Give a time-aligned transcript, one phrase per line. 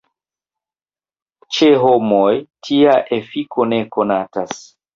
[1.59, 2.31] Ĉe homoj
[2.71, 4.69] tia efiko ne konatas.